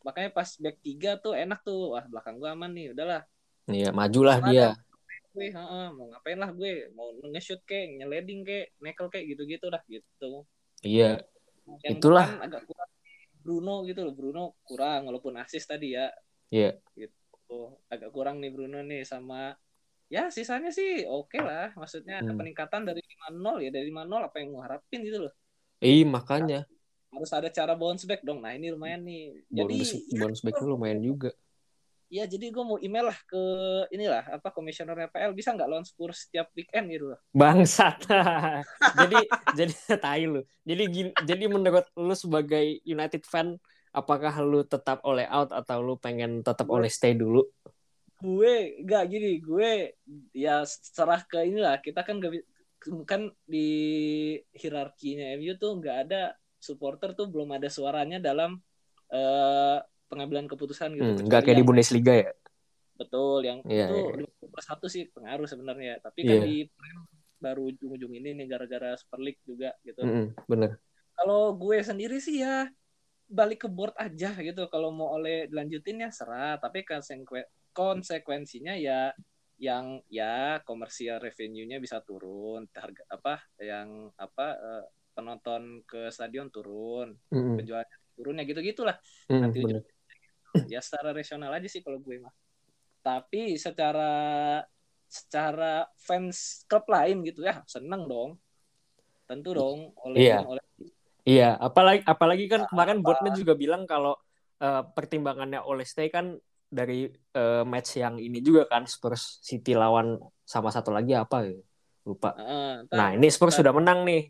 makanya 0.03 0.31
pas 0.31 0.49
back 0.59 0.77
3 0.83 1.19
tuh 1.19 1.33
enak 1.35 1.61
tuh. 1.63 1.95
Wah 1.95 2.05
belakang 2.07 2.37
gua 2.39 2.55
aman 2.55 2.71
nih. 2.71 2.93
Udahlah. 2.95 3.23
Iya, 3.71 3.89
majulah 3.95 4.39
Ada. 4.43 4.49
dia. 4.51 4.69
gue 5.33 5.49
heeh, 5.49 5.87
mau 5.97 6.13
ngapain 6.13 6.37
lah 6.37 6.53
gue? 6.53 6.93
Mau 6.93 7.09
nge-shoot 7.33 7.65
kek 7.65 7.97
nyeleding 7.97 8.45
kek 8.45 8.77
nekel 8.85 9.09
kek 9.09 9.25
gitu-gitu 9.25 9.65
dah 9.73 9.81
gitu. 9.89 10.45
Iya, 10.85 11.25
yang 11.89 11.97
Itulah. 11.97 12.37
agak 12.37 12.69
kurang. 12.69 12.91
Bruno 13.43 13.83
gitu 13.89 14.05
loh 14.05 14.13
Bruno 14.15 14.61
kurang 14.63 15.09
walaupun 15.09 15.41
asis 15.41 15.65
tadi 15.65 15.97
ya. 15.97 16.13
Iya. 16.53 16.77
tuh 17.49 17.81
agak 17.93 18.13
kurang 18.13 18.41
nih 18.45 18.49
Bruno 18.53 18.81
nih 18.81 19.05
sama 19.05 19.53
ya 20.09 20.29
sisanya 20.29 20.69
sih 20.69 21.09
oke 21.09 21.41
lah. 21.41 21.73
Maksudnya 21.81 22.21
ada 22.21 22.33
Hmm. 22.33 22.37
peningkatan 22.37 22.85
dari 22.85 23.01
5-0 23.01 23.57
ya 23.61 23.69
dari 23.73 23.89
5-0 23.89 24.29
apa 24.29 24.37
yang 24.37 24.53
mau 24.53 24.61
harapin 24.65 25.01
gitu 25.01 25.29
loh. 25.29 25.33
Iya 25.81 26.05
makanya 26.05 26.69
harus 27.13 27.31
ada 27.31 27.49
cara 27.53 27.77
bounce 27.77 28.09
back 28.09 28.25
dong 28.25 28.41
nah 28.41 28.57
ini 28.57 28.73
lumayan 28.73 29.05
nih 29.05 29.45
jadi 29.53 29.77
bonus 29.77 29.91
ya, 29.93 30.19
bonus 30.19 30.41
backnya 30.41 30.67
lumayan 30.67 31.01
juga. 31.05 31.31
ya 32.13 32.25
jadi 32.29 32.53
gue 32.53 32.65
mau 32.65 32.77
email 32.81 33.09
lah 33.09 33.19
ke 33.25 33.43
inilah 33.93 34.25
apa 34.37 34.49
komisioner 34.53 35.09
PL 35.13 35.33
bisa 35.37 35.53
nggak 35.53 35.69
lawan 35.69 35.85
Spurs 35.85 36.29
setiap 36.29 36.49
weekend 36.57 36.89
gitu 36.93 37.13
loh 37.13 37.21
Bangsat. 37.33 38.05
jadi 39.01 39.21
jadi 39.59 39.73
tai 39.97 40.29
lu. 40.29 40.45
Jadi 40.69 40.83
gini- 40.93 41.17
jadi 41.17 41.45
menurut 41.49 41.89
lu 41.97 42.13
sebagai 42.13 42.85
United 42.85 43.25
fan 43.25 43.57
apakah 43.93 44.33
lu 44.45 44.61
tetap 44.65 45.01
oleh 45.09 45.25
out 45.29 45.49
atau 45.53 45.81
lu 45.81 45.97
pengen 45.97 46.45
tetap 46.45 46.69
oleh 46.69 46.93
stay 46.93 47.17
dulu? 47.17 47.45
gue 48.23 48.79
nggak 48.87 49.05
gini 49.11 49.43
gue 49.43 49.99
ya 50.31 50.63
serah 50.69 51.27
ke 51.27 51.43
inilah 51.43 51.83
kita 51.83 52.07
kan 52.07 52.23
gak, 52.23 52.39
kan 53.03 53.35
di 53.43 53.67
hierarkinya 54.55 55.35
MU 55.43 55.59
tuh 55.59 55.75
nggak 55.83 55.97
ada 56.07 56.31
supporter 56.63 57.13
tuh 57.13 57.27
belum 57.27 57.59
ada 57.59 57.67
suaranya 57.67 58.23
dalam 58.23 58.63
eh, 59.11 59.79
pengambilan 60.07 60.47
keputusan 60.47 60.95
gitu 60.95 61.11
Hmm, 61.21 61.27
nggak 61.27 61.41
kayak 61.43 61.53
di 61.53 61.61
yang- 61.61 61.69
Bundesliga 61.69 62.15
ya? 62.15 62.31
betul 62.93 63.43
yang 63.43 63.59
Iya, 63.67 63.91
itu 63.91 63.97
iya. 63.99 64.17
50 64.23 64.49
per 64.49 64.63
satu 64.63 64.87
sih 64.87 65.11
pengaruh 65.11 65.49
sebenarnya 65.51 65.99
tapi 65.99 66.23
kan 66.23 66.39
Iya. 66.39 66.47
di 66.47 66.57
baru 67.37 67.75
ujung-ujung 67.75 68.13
ini 68.15 68.31
nih 68.39 68.47
gara-gara 68.47 68.95
Super 68.95 69.19
League 69.19 69.43
juga 69.43 69.75
gitu 69.83 70.07
Mm-mm, 70.07 70.39
bener. 70.47 70.79
kalau 71.13 71.53
gue 71.59 71.83
sendiri 71.83 72.23
sih 72.23 72.41
ya 72.41 72.71
balik 73.27 73.65
ke 73.65 73.69
board 73.69 73.97
aja 73.99 74.31
gitu 74.39 74.69
kalau 74.71 74.95
mau 74.95 75.19
oleh 75.19 75.51
dilanjutin 75.51 76.05
ya 76.05 76.11
serah 76.15 76.57
tapi 76.57 76.87
konsekuen- 76.87 77.49
konsekuensinya 77.75 78.77
ya 78.77 79.11
yang 79.59 80.01
ya 80.07 80.61
komersial 80.63 81.19
revenue-nya 81.19 81.79
bisa 81.79 82.03
turun, 82.03 82.67
harga 82.71 83.03
apa 83.09 83.35
yang 83.59 84.11
apa 84.15 84.47
eh, 84.55 84.85
penonton 85.13 85.85
ke 85.85 86.09
stadion 86.09 86.49
turun, 86.49 87.15
Mm-mm. 87.33 87.57
penjualannya 87.61 87.97
turun 88.17 88.41
ya 88.41 88.45
gitu-gitulah. 88.49 88.97
Mm, 89.29 89.41
Nanti 89.41 89.59
ujung- 89.65 89.87
ya 90.69 90.81
secara 90.85 91.17
rasional 91.17 91.53
aja 91.53 91.69
sih 91.69 91.81
kalau 91.81 92.01
gue 92.01 92.21
mah. 92.21 92.33
Tapi 93.03 93.57
secara 93.57 94.11
secara 95.09 95.85
fans 96.01 96.65
klub 96.65 96.89
lain 96.89 97.21
gitu 97.25 97.45
ya 97.45 97.61
seneng 97.69 98.09
dong. 98.09 98.41
Tentu 99.29 99.53
dong 99.53 99.93
oleh 100.05 100.21
Iya. 100.29 100.39
oleh 100.45 100.65
Iya, 101.23 101.55
apalagi 101.55 102.03
apalagi 102.03 102.45
kan 102.51 102.67
kemarin 102.67 102.99
Apa? 102.99 103.07
botnya 103.07 103.31
juga 103.39 103.55
bilang 103.55 103.87
kalau 103.87 104.19
eh, 104.59 104.83
pertimbangannya 104.95 105.63
oleh 105.63 105.87
Stay 105.87 106.11
kan 106.11 106.35
dari 106.67 107.07
eh, 107.11 107.63
match 107.63 107.99
yang 107.99 108.19
ini 108.19 108.43
juga 108.43 108.67
kan 108.67 108.87
Spurs 108.91 109.39
City 109.43 109.75
lawan 109.75 110.19
sama 110.43 110.71
satu 110.75 110.91
lagi 110.91 111.15
apa 111.15 111.47
ya? 111.47 111.55
Lupa. 112.03 112.35
Ntar- 112.35 112.91
Nah, 112.91 113.09
ini 113.15 113.31
Spurs 113.31 113.55
sudah 113.55 113.71
menang 113.71 114.03
nih. 114.03 114.27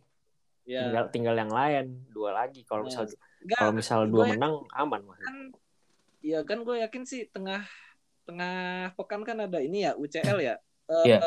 Ya. 0.65 0.87
Tinggal 0.87 1.05
tinggal 1.11 1.35
yang 1.37 1.51
lain, 1.51 1.87
dua 2.09 2.31
lagi. 2.35 2.63
Kalau 2.63 2.85
Nah, 2.85 2.91
misal 2.91 3.05
kalau 3.53 3.73
misal 3.75 3.99
gue 4.05 4.13
dua 4.13 4.25
yakin 4.25 4.39
menang 4.39 4.55
aman 4.73 5.01
Mas. 5.03 5.19
kan 5.19 5.37
ya 6.23 6.39
kan 6.47 6.63
gue 6.63 6.77
yakin 6.79 7.03
sih 7.03 7.27
tengah 7.29 7.67
tengah 8.23 8.55
pekan 8.95 9.27
kan 9.27 9.35
ada 9.41 9.59
ini 9.59 9.83
ya 9.83 9.93
UCL 9.95 10.39
ya 10.39 10.55
Eh, 10.87 11.07
Iya. 11.09 11.19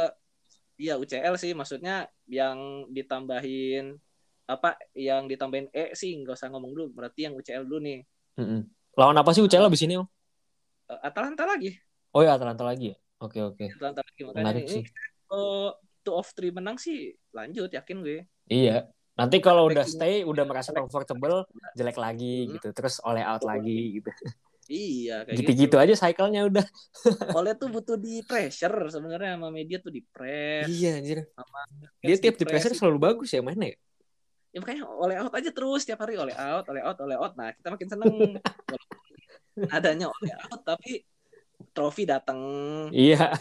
iya 0.76 0.94
UCL 0.96 1.36
sih 1.36 1.52
maksudnya 1.52 2.08
yang 2.26 2.88
ditambahin 2.90 4.00
apa 4.46 4.80
yang 4.94 5.28
ditambahin 5.28 5.68
E 5.72 5.92
sih 5.92 6.16
nggak 6.16 6.40
usah 6.40 6.48
ngomong 6.48 6.72
dulu 6.72 6.86
berarti 6.94 7.28
yang 7.28 7.36
UCL 7.36 7.68
dulu 7.68 7.84
nih 7.84 8.00
Mm-mm. 8.40 8.64
Lawan 8.96 9.20
apa 9.20 9.32
sih 9.32 9.44
UCL 9.44 9.68
abis 9.68 9.84
ini, 9.84 10.00
Om? 10.00 10.08
Eh, 10.88 11.00
Atalanta 11.04 11.44
lagi 11.44 11.76
Oh 12.16 12.24
ya 12.24 12.40
Atalanta 12.40 12.64
lagi 12.64 12.96
ya. 12.96 12.98
Oke, 13.20 13.44
oke. 13.44 13.68
Atalanta 13.68 14.00
lagi 14.00 14.22
makanya 14.24 14.40
Menarik 14.40 14.64
ini 14.64 14.76
sih. 14.80 14.84
oh, 15.28 15.76
two 16.00 16.16
of 16.16 16.32
three 16.32 16.56
menang 16.56 16.80
sih 16.80 17.12
lanjut 17.36 17.68
yakin 17.68 18.00
gue 18.00 18.24
Iya. 18.48 18.88
Nanti 19.16 19.40
kalau 19.40 19.72
udah 19.72 19.84
stay, 19.84 20.22
udah 20.22 20.44
merasa 20.44 20.70
comfortable, 20.70 21.48
jelek 21.74 21.96
lagi 21.96 22.46
Hmm. 22.46 22.52
gitu. 22.54 22.68
Terus 22.72 23.00
oleh 23.02 23.24
out 23.24 23.42
lagi 23.42 24.00
gitu. 24.00 24.12
iya 24.66 25.22
kayak 25.22 25.38
Gitu-gitu 25.40 25.76
aja 25.78 25.94
cycle-nya 25.94 26.42
udah. 26.44 26.66
gitu. 26.66 27.32
Oleh 27.32 27.54
tuh 27.54 27.70
butuh 27.70 27.96
di 27.96 28.26
pressure 28.26 28.90
sebenarnya 28.90 29.38
sama 29.38 29.50
media 29.50 29.78
tuh 29.78 29.90
di 29.90 30.02
press 30.02 30.68
Iya, 30.68 31.00
anjir. 31.00 31.20
sama 31.32 31.60
Dia 32.02 32.16
tiap 32.18 32.36
di 32.36 32.44
press 32.44 32.66
pressure 32.66 32.76
selalu 32.76 32.98
bagus 33.00 33.30
ya 33.30 33.40
mainnya 33.40 33.72
ya. 33.72 33.78
ya 34.52 34.60
makanya 34.60 34.84
oleh 34.88 35.16
out 35.20 35.34
aja 35.36 35.52
terus 35.52 35.84
tiap 35.84 36.00
hari 36.00 36.16
oleh 36.16 36.32
out 36.32 36.64
oleh 36.66 36.80
out 36.80 36.96
oleh 36.98 37.16
out 37.20 37.36
nah 37.36 37.52
kita 37.52 37.68
makin 37.70 37.88
seneng 37.92 38.12
adanya 39.76 40.08
oleh 40.08 40.32
out 40.48 40.62
tapi 40.64 41.04
trofi 41.72 42.08
datang 42.08 42.40
Iya, 42.90 43.36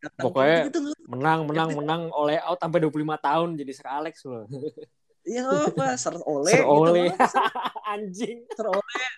datang 0.00 0.24
Pokoknya- 0.24 0.62
gitu 0.66 0.80
menang, 1.06 1.40
menang, 1.44 1.68
menang 1.74 2.02
oleh 2.10 2.36
out 2.38 2.56
sampai 2.56 2.80
25 2.80 2.90
tahun 3.18 3.48
jadi 3.54 3.70
Sir 3.70 3.86
Alex 3.86 4.14
loh. 4.24 4.44
iya 5.22 5.44
apa 5.44 5.94
ser 5.94 6.16
oleh 6.18 6.50
Sir 6.50 6.64
Ole. 6.64 7.04
gitu 7.06 7.20
anjing. 7.92 8.38
ser 8.48 8.66
oleh 8.66 9.08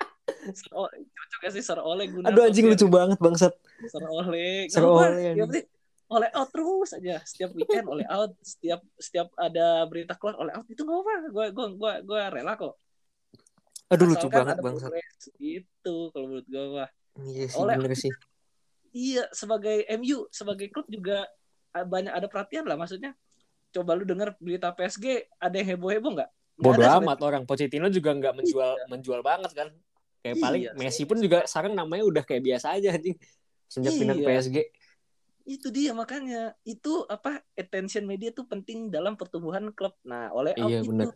ser 0.51 0.71
oleh 0.73 0.99
cocok 1.05 1.41
ya 1.41 1.51
sih 1.51 1.63
ser 1.63 1.79
oleh 1.79 2.05
guna 2.09 2.27
Aduh 2.27 2.43
anjing 2.45 2.67
lucu 2.67 2.87
banget 2.87 3.17
bangsat. 3.17 3.55
ser 3.85 4.03
oleh 4.05 4.67
Ser 4.67 4.81
Nggak 4.81 4.91
apa, 4.91 5.03
Ole, 5.05 5.07
yang 5.07 5.31
anjing. 5.33 5.47
penting 5.49 5.67
oleh 6.09 6.29
out 6.31 6.49
terus 6.51 6.91
aja 6.93 7.17
setiap 7.23 7.51
weekend 7.53 7.87
oleh 7.87 8.05
out 8.05 8.37
setiap 8.39 8.85
setiap 8.97 9.33
ada 9.35 9.67
berita 9.87 10.13
keluar 10.13 10.37
oleh 10.37 10.53
out 10.53 10.67
itu 10.67 10.79
nggak 10.79 10.99
apa 10.99 11.13
gue 11.27 11.47
gue 11.49 11.67
gue 11.73 11.93
gue 12.03 12.21
rela 12.29 12.53
kok 12.55 12.75
Aduh 13.89 14.07
lucu 14.07 14.21
Asalkan 14.23 14.37
banget 14.39 14.55
ada 14.55 14.63
bangsat. 14.63 14.89
progres. 14.89 15.25
itu 15.39 15.95
kalau 16.11 16.27
menurut 16.27 16.47
gue 16.47 16.65
mah 16.71 16.89
Iya 17.23 17.45
sih, 17.47 17.59
Oleh 17.59 17.75
bener 17.77 17.93
sih. 17.95 18.13
Iya, 18.93 19.25
sebagai 19.33 19.89
MU, 19.89 20.29
sebagai 20.29 20.69
klub 20.69 20.85
juga 20.93 21.25
banyak 21.73 22.13
ada 22.13 22.29
perhatian 22.29 22.69
lah. 22.69 22.77
Maksudnya, 22.77 23.17
coba 23.73 23.97
lu 23.97 24.05
dengar 24.05 24.37
berita 24.37 24.69
PSG, 24.77 25.33
ada 25.41 25.57
yang 25.57 25.77
heboh-heboh 25.77 26.13
nggak? 26.13 26.31
Nggak 26.61 26.77
Bodoh 26.77 26.85
ada 26.85 27.01
amat 27.01 27.19
orang. 27.25 27.43
Pochettino 27.49 27.89
juga 27.89 28.13
nggak 28.13 28.35
menjual 28.37 28.71
Iya. 28.77 28.85
menjual 28.93 29.21
banget 29.25 29.51
kan. 29.57 29.69
Kayak 30.21 30.37
Iya, 30.37 30.45
paling. 30.45 30.63
Messi 30.77 31.03
pun 31.09 31.19
juga 31.19 31.49
sekarang 31.49 31.73
namanya 31.73 32.05
udah 32.05 32.23
kayak 32.23 32.45
biasa 32.45 32.77
aja 32.77 32.93
anjing. 32.93 33.17
Sejak 33.73 33.93
pindah 33.97 34.15
ke 34.15 34.23
Iya. 34.23 34.29
PSG. 34.29 34.57
Itu 35.49 35.73
dia 35.73 35.91
makanya. 35.97 36.53
Itu 36.63 37.09
apa 37.09 37.41
attention 37.57 38.05
media 38.05 38.31
tuh 38.31 38.45
penting 38.45 38.93
dalam 38.93 39.17
pertumbuhan 39.17 39.73
klub. 39.73 39.97
Nah, 40.05 40.29
oleh 40.37 40.53
Iya, 40.55 40.85
itu 40.85 40.93
bener. 40.93 41.09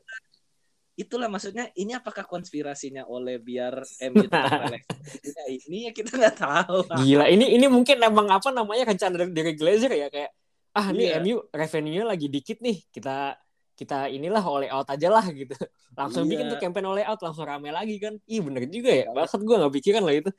Itulah 0.97 1.29
maksudnya 1.29 1.69
ini 1.77 1.93
apakah 1.93 2.25
konspirasinya 2.25 3.05
oleh 3.05 3.37
biar 3.37 3.85
MU 4.09 4.25
tetap 4.25 4.73
ini 5.69 5.87
ya 5.87 5.93
kita 5.93 6.17
nggak 6.17 6.37
tahu 6.41 6.89
Gila, 7.05 7.29
ini 7.29 7.53
ini 7.53 7.69
mungkin 7.69 8.01
emang 8.01 8.33
apa 8.33 8.49
namanya 8.49 8.89
rencana 8.89 9.29
dari, 9.29 9.53
Glazer 9.53 9.93
ya 9.93 10.09
kayak 10.09 10.33
ah 10.73 10.89
nih 10.93 11.13
Iya. 11.13 11.21
MU 11.21 11.37
revenue-nya 11.53 12.05
lagi 12.09 12.33
dikit 12.33 12.65
nih 12.65 12.81
kita 12.89 13.37
kita 13.77 14.09
inilah 14.09 14.41
oleh 14.41 14.73
out 14.73 14.89
aja 14.89 15.13
lah 15.13 15.25
gitu 15.29 15.53
langsung 15.93 16.25
Iya. 16.25 16.31
bikin 16.33 16.45
tuh 16.49 16.61
campaign 16.65 16.89
oleh 16.89 17.05
out 17.05 17.21
langsung 17.21 17.45
rame 17.45 17.69
lagi 17.69 18.01
kan 18.01 18.17
ih 18.25 18.41
bener 18.41 18.65
juga 18.73 18.89
ya 18.89 19.13
maksud 19.13 19.45
gue 19.45 19.53
nggak 19.53 19.75
pikiran 19.77 20.01
lah 20.01 20.17
itu 20.17 20.31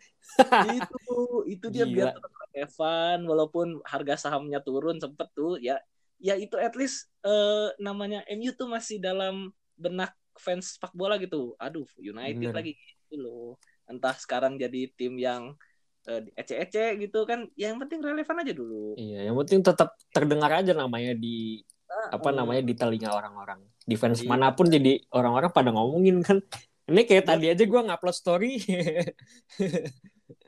itu 0.74 0.98
itu 1.46 1.66
dia 1.70 1.86
Gila. 1.86 1.94
biar 1.94 2.08
tetap 2.18 2.32
relevan 2.34 3.18
walaupun 3.30 3.68
harga 3.86 4.26
sahamnya 4.26 4.58
turun 4.66 4.98
sempet 4.98 5.30
tuh 5.38 5.62
ya 5.62 5.78
ya 6.18 6.34
itu 6.34 6.58
at 6.58 6.74
least 6.74 7.14
eh, 7.22 7.70
namanya 7.78 8.26
MU 8.34 8.50
tuh 8.58 8.66
masih 8.66 8.98
dalam 8.98 9.54
benak 9.78 10.18
fans 10.38 10.78
sepak 10.78 10.94
bola 10.94 11.18
gitu. 11.18 11.54
Aduh 11.58 11.86
United 11.98 12.40
Bener. 12.40 12.56
lagi 12.56 12.74
gitu 12.76 13.16
loh. 13.18 13.48
Entah 13.86 14.16
sekarang 14.16 14.56
jadi 14.56 14.90
tim 14.94 15.16
yang 15.16 15.54
eh, 16.06 16.24
ece-ece 16.34 16.96
gitu 16.98 17.28
kan 17.28 17.52
yang 17.56 17.76
penting 17.78 18.00
relevan 18.00 18.40
aja 18.40 18.54
dulu. 18.54 18.96
Iya 18.96 19.28
yang 19.28 19.36
penting 19.44 19.60
tetap 19.62 19.94
terdengar 20.10 20.64
aja 20.64 20.72
namanya 20.72 21.12
di 21.14 21.60
apa 21.88 22.30
Hmm. 22.32 22.38
namanya 22.44 22.62
di 22.64 22.74
telinga 22.74 23.12
orang-orang. 23.12 23.60
Defense 23.84 24.24
Iya. 24.24 24.30
mana 24.30 24.52
pun 24.52 24.68
jadi 24.68 25.00
orang-orang 25.12 25.52
pada 25.52 25.70
ngomongin 25.72 26.20
kan. 26.24 26.40
Ini 26.88 27.04
kayak 27.04 27.26
tadi 27.28 27.52
aja 27.52 27.64
gue 27.64 27.82
ngupload 27.84 28.16
story. 28.16 28.64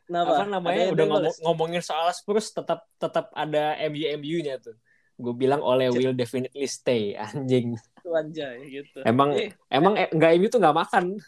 Kenapa? 0.07 0.41
apa 0.41 0.45
namanya 0.49 0.89
Ada 0.89 0.93
udah 0.95 1.05
ngomong, 1.05 1.35
ngomongin 1.45 1.81
soal 1.85 2.09
Spurs 2.11 2.49
tetap 2.49 2.81
tetap 2.97 3.29
ada 3.31 3.77
MU 3.87 4.03
MU-nya 4.17 4.57
tuh 4.57 4.75
gue 5.19 5.33
bilang 5.35 5.59
oleh 5.59 5.91
will 5.91 6.15
definitely 6.15 6.63
stay 6.65 7.11
anjing 7.19 7.75
Itu 7.75 8.09
anjay 8.15 8.63
gitu 8.71 9.03
Emang- 9.03 9.35
Eh, 9.35 9.51
emang 9.67 9.93
eh, 9.93 10.07
nggak 10.09 10.31
MU 10.39 10.47
tuh 10.47 10.59
nggak 10.63 10.77
makan 10.79 11.19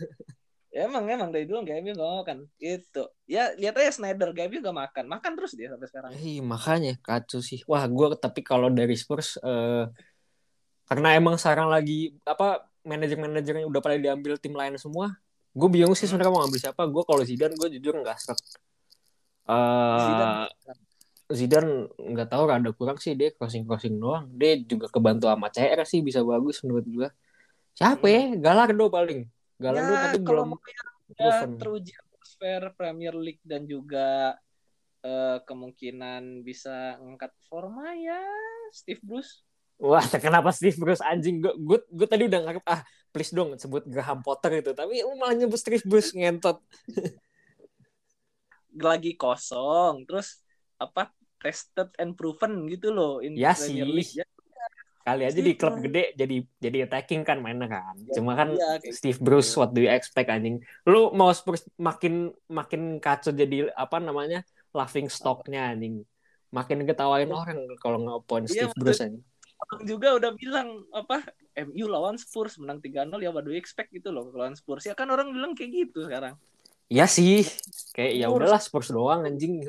ya 0.71 0.87
emang 0.87 1.03
emang 1.03 1.35
dari 1.35 1.43
dulu 1.43 1.67
gak 1.67 1.83
MU 1.83 1.91
gak 1.91 1.99
mau 2.07 2.23
kan 2.23 2.39
gitu 2.55 3.03
ya 3.27 3.51
lihat 3.59 3.75
aja 3.75 3.91
Snyder 3.91 4.31
gak 4.31 4.47
MU 4.47 4.63
gak 4.63 4.71
makan 4.71 5.05
makan 5.05 5.31
terus 5.35 5.51
dia 5.51 5.67
sampai 5.67 5.87
sekarang 5.91 6.09
Eh, 6.15 6.39
makanya 6.39 6.95
kacau 7.03 7.43
sih. 7.43 7.59
Wah, 7.67 7.83
gue 7.83 8.15
tapi 8.15 8.39
kalau 8.39 8.71
dari 8.71 8.95
Spurs 8.95 9.35
eh, 9.37 9.91
karena 10.87 11.11
emang 11.11 11.35
sekarang 11.35 11.67
lagi 11.67 12.15
apa 12.23 12.63
manajer-manajernya 12.87 13.67
udah 13.67 13.81
pada 13.83 13.99
diambil 13.99 14.39
tim 14.39 14.55
lain 14.55 14.79
semua. 14.79 15.11
Gue 15.51 15.67
bingung 15.67 15.91
sih 15.91 16.07
Hmm. 16.07 16.15
sebenarnya 16.15 16.31
mau 16.31 16.43
ambil 16.47 16.59
siapa. 16.63 16.87
Gue 16.87 17.03
kalau 17.03 17.19
Zidane 17.23 17.51
gue 17.59 17.67
jujur 17.75 17.91
nggak 17.99 18.15
serak. 18.15 18.39
Eh, 19.51 19.99
Zidane. 20.07 20.47
Zidane 21.31 21.89
nggak 21.95 22.29
tahu 22.29 22.43
rada 22.47 22.71
kurang 22.75 22.97
sih 23.01 23.15
dia 23.17 23.31
crossing 23.33 23.63
crossing 23.65 23.97
doang. 23.97 24.29
Dia 24.35 24.59
juga 24.61 24.91
kebantu 24.91 25.27
sama 25.31 25.47
CR 25.49 25.81
sih 25.87 25.99
bisa 26.03 26.21
bagus 26.21 26.61
menurut 26.61 26.85
gue. 26.85 27.09
Siapa 27.75 28.05
ya? 28.07 28.35
Galardo 28.37 28.91
paling. 28.91 29.25
Galardo 29.57 29.91
ya 29.91 29.99
tapi 30.11 30.19
belum 30.21 30.49
proven. 31.11 31.49
teruji 31.59 31.91
atmosfer 31.95 32.61
Premier 32.75 33.15
League 33.15 33.43
dan 33.43 33.67
juga 33.67 34.39
eh, 35.03 35.37
kemungkinan 35.43 36.43
bisa 36.45 36.97
ngangkat 36.99 37.31
forma 37.47 37.91
ya 37.95 38.21
Steve 38.71 39.03
Bruce 39.03 39.43
Wah, 39.81 40.05
kenapa 40.21 40.53
Steve 40.53 40.77
Bruce 40.77 41.01
anjing? 41.01 41.41
Gue 41.41 41.57
gue, 41.57 41.79
gue 41.89 42.05
tadi 42.05 42.29
udah 42.29 42.39
ngarep 42.45 42.65
ah 42.69 42.85
please 43.09 43.33
dong 43.33 43.57
sebut 43.57 43.81
Graham 43.89 44.21
Potter 44.21 44.61
itu, 44.61 44.77
tapi 44.77 45.01
lu 45.01 45.17
malah 45.17 45.33
nyebut 45.33 45.57
Steve 45.57 45.81
Bruce 45.89 46.13
ngentot. 46.13 46.61
lagi 48.79 49.19
kosong 49.19 50.07
terus 50.07 50.39
apa 50.79 51.11
tested 51.41 51.89
and 51.97 52.13
proven 52.13 52.69
gitu 52.69 52.93
loh 52.93 53.17
in 53.19 53.33
Ya 53.33 53.57
Premier 53.57 53.89
sih. 53.89 53.97
League 53.97 54.15
ya 54.21 54.25
Kali 55.01 55.25
aja 55.25 55.33
Steve 55.33 55.47
di 55.49 55.53
klub 55.57 55.81
gede 55.81 56.13
jadi 56.13 56.35
jadi 56.61 56.77
attacking 56.85 57.25
kan 57.25 57.41
mainnya 57.41 57.65
kan. 57.65 57.97
Cuma 58.13 58.37
kan 58.37 58.53
Iya, 58.53 58.77
kayak 58.77 58.93
Steve 58.93 59.17
gitu. 59.17 59.25
Bruce 59.25 59.49
what 59.57 59.73
do 59.73 59.81
you 59.81 59.89
expect 59.89 60.29
anjing? 60.29 60.61
Lu 60.85 61.09
mau 61.17 61.33
Spurs 61.33 61.65
makin 61.81 62.29
makin 62.45 63.01
kacau 63.01 63.33
jadi 63.33 63.73
apa 63.73 63.97
namanya? 63.97 64.45
laughing 64.71 65.09
stocknya 65.11 65.73
anjing. 65.73 66.05
Makin 66.53 66.85
ketawain 66.85 67.27
orang 67.33 67.65
kalau 67.81 67.97
nge-point 67.97 68.45
Iya, 68.47 68.69
Steve 68.69 68.77
Bruce 68.77 69.01
anjing. 69.01 69.25
Juga 69.89 70.21
udah 70.21 70.31
bilang 70.37 70.85
apa 70.93 71.25
MU 71.57 71.89
lawan 71.89 72.21
Spurs 72.21 72.61
menang 72.61 72.77
3-0 72.77 73.09
ya 73.25 73.33
what 73.33 73.41
do 73.41 73.51
you 73.51 73.57
expect 73.57 73.89
gitu 73.89 74.13
loh 74.13 74.29
lawan 74.31 74.53
Spurs 74.53 74.85
ya 74.85 74.93
kan 74.93 75.09
orang 75.09 75.33
bilang 75.33 75.57
kayak 75.57 75.69
gitu 75.89 76.05
sekarang 76.05 76.37
Ya 76.91 77.07
sih. 77.07 77.47
Kayak 77.95 78.13
ya 78.21 78.27
udahlah 78.29 78.59
Spurs 78.61 78.91
doang 78.93 79.23
anjing. 79.25 79.63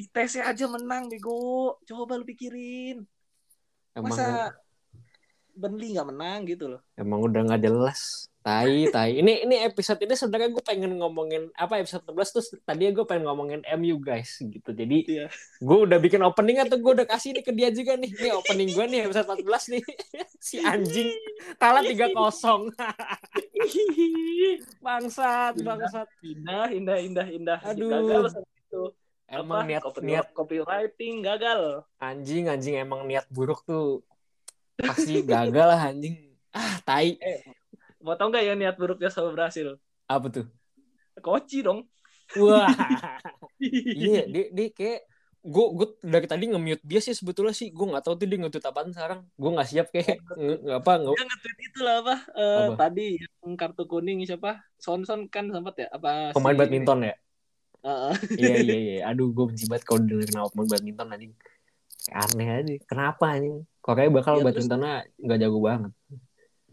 Di 0.00 0.08
tesnya 0.08 0.48
aja 0.48 0.64
menang 0.64 1.12
bego 1.12 1.76
coba 1.84 2.16
lu 2.16 2.24
pikirin 2.24 3.04
Emang 3.92 4.16
masa 4.16 4.56
Burnley 5.60 5.92
nggak 5.92 6.08
menang 6.08 6.40
gitu 6.48 6.72
loh. 6.72 6.80
Emang 6.96 7.20
udah 7.20 7.44
nggak 7.44 7.62
jelas. 7.68 8.30
Tai, 8.40 8.88
tai. 8.88 9.20
Ini 9.20 9.44
ini 9.44 9.60
episode 9.68 10.00
ini 10.00 10.16
sebenarnya 10.16 10.48
gue 10.48 10.64
pengen 10.64 10.96
ngomongin 10.96 11.52
apa 11.52 11.76
episode 11.76 12.08
11 12.08 12.32
tuh 12.32 12.44
tadi 12.64 12.88
gue 12.88 13.04
pengen 13.04 13.28
ngomongin 13.28 13.60
MU 13.76 14.00
guys 14.00 14.40
gitu. 14.40 14.72
Jadi 14.72 15.04
Iya. 15.04 15.28
gue 15.60 15.78
udah 15.84 16.00
bikin 16.00 16.24
opening 16.24 16.64
atau 16.64 16.80
gue 16.80 16.92
udah 16.96 17.04
kasih 17.04 17.36
ini 17.36 17.44
ke 17.44 17.52
dia 17.52 17.68
juga 17.68 18.00
nih. 18.00 18.08
Nih 18.08 18.32
opening 18.32 18.72
gue 18.72 18.84
nih 18.88 19.00
episode 19.04 19.28
14 19.28 19.76
nih. 19.76 19.82
si 20.48 20.56
anjing 20.64 21.12
kalah 21.60 21.84
3-0. 21.84 22.16
bangsat, 24.86 25.54
bangsat. 25.60 26.08
Indah, 26.24 26.72
indah, 26.72 26.96
indah, 26.96 27.26
indah. 27.28 27.58
Aduh. 27.60 27.92
Gagal. 27.92 28.40
Emang 29.30 29.62
Apa? 29.62 29.68
niat 29.68 29.82
Copy- 29.82 30.02
niat 30.02 30.26
copywriting 30.34 31.22
gagal. 31.22 31.86
anjing 31.96 32.50
anjing 32.50 32.74
emang 32.76 33.06
niat 33.06 33.30
buruk 33.30 33.62
tuh 33.62 34.02
pasti 34.76 35.22
gagal 35.22 35.66
lah 35.68 35.80
anjing. 35.86 36.34
Ah, 36.50 36.82
tai. 36.82 37.14
Mau 37.98 38.18
tau 38.18 38.26
nggak 38.26 38.42
ya 38.42 38.54
niat 38.54 38.74
buruknya 38.74 39.06
sama 39.06 39.30
berhasil? 39.30 39.78
Apa 40.04 40.26
tuh? 40.28 40.46
Koci 41.16 41.62
dong. 41.62 41.86
Wah. 42.34 42.66
iya, 43.60 44.24
dia, 44.24 44.44
dia 44.50 44.68
kayak 44.70 45.00
gue 45.40 45.66
gue 45.72 45.88
dari 46.02 46.26
tadi 46.26 46.44
nge-mute 46.46 46.84
dia 46.84 47.00
sih 47.00 47.16
sebetulnya 47.16 47.50
sih 47.50 47.72
gue 47.72 47.86
nggak 47.86 48.04
tahu 48.04 48.12
tuh 48.14 48.28
dia 48.28 48.36
nge-tweet 48.36 48.60
apaan 48.62 48.92
sekarang 48.92 49.24
gue 49.32 49.50
nggak 49.50 49.68
siap 49.68 49.88
kayak 49.88 50.20
nge- 50.36 50.68
apa 50.70 50.92
nge 51.00 51.10
Dia 51.10 51.24
nge-tweet 51.24 51.58
itu 51.64 51.80
lah 51.80 51.94
apa, 51.98 52.14
eh, 52.36 52.60
Apa? 52.60 52.74
tadi 52.76 53.06
yang 53.40 53.54
kartu 53.56 53.82
kuning 53.84 54.20
siapa? 54.22 54.60
Son 54.76 55.00
Son 55.02 55.24
kan 55.26 55.48
sempat 55.48 55.80
ya? 55.80 55.88
Apa 55.88 56.36
pemain 56.36 56.52
si- 56.52 56.60
badminton 56.60 57.08
ya 57.08 57.14
Heeh. 57.80 58.14
iya 58.36 58.54
iya 58.60 58.76
iya 58.76 58.96
aduh 59.08 59.32
gue 59.32 59.44
benci 59.48 59.64
banget 59.64 59.84
kalau 59.88 60.04
denger 60.04 60.28
nama 60.36 60.48
pemain 60.52 60.68
badminton 60.76 61.08
anjing. 61.08 61.32
Kayak 62.04 62.18
aneh 62.28 62.48
aja. 62.48 62.74
Kenapa 62.84 63.24
anjing? 63.32 63.56
Korea 63.80 64.08
bakal 64.12 64.34
Ya, 64.40 64.44
badmintonnya 64.44 64.94
nggak 65.16 65.38
jago 65.40 65.58
banget. 65.64 65.92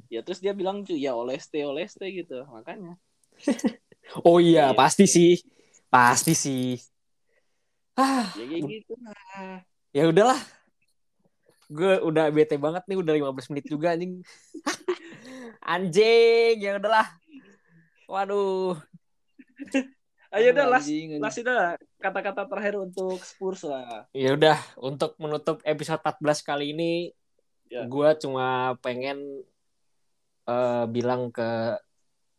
Ya 0.07 0.19
terus 0.23 0.39
dia 0.39 0.51
bilang 0.51 0.83
cuy 0.83 0.99
ya 0.99 1.15
oleste 1.15 1.59
oleste 1.63 2.05
gitu. 2.11 2.43
Makanya. 2.47 2.95
Oh 4.23 4.39
iya 4.39 4.71
Iya. 4.71 4.77
pasti 4.79 5.03
sih. 5.03 5.35
Pasti 5.91 6.31
sih. 6.31 6.79
Ah 7.99 8.31
ya 8.39 8.43
kayak 8.47 8.63
gitu. 8.71 8.95
Lah 9.03 9.59
ya 9.91 10.03
udahlah. 10.07 10.39
Gue 11.67 11.99
udah 11.99 12.31
bete 12.31 12.55
banget 12.55 12.87
nih 12.87 12.95
udah 13.03 13.11
15 13.11 13.51
menit 13.51 13.67
juga 13.67 13.91
anjing. 13.91 14.23
Anjing 15.75 16.55
ya 16.63 16.79
udahlah. 16.79 17.07
Waduh 18.07 18.79
ayo 20.37 20.49
dah 20.53 20.67
last 20.69 20.87
last 21.17 21.39
dah 21.41 21.73
kata-kata 21.97 22.45
terakhir 22.45 22.75
untuk 22.77 23.17
Spurs 23.19 23.65
lah. 23.65 24.05
Ya 24.13 24.33
udah, 24.33 24.57
untuk 24.77 25.17
menutup 25.17 25.59
episode 25.61 25.99
14 25.99 26.41
kali 26.41 26.71
ini, 26.71 26.93
Ya. 27.67 27.83
gua 27.83 28.15
cuma 28.15 28.79
pengen 28.79 29.43
eh, 30.47 30.85
bilang 30.87 31.27
ke 31.27 31.75